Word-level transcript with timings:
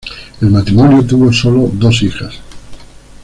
El 0.41 0.49
matrimonio 0.49 1.05
tuvo 1.05 1.31
solo 1.31 1.69
dos 1.71 2.01
hijas. 2.01 2.33